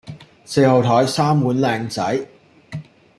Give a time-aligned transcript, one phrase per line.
[0.45, 2.25] 四號枱三碗靚仔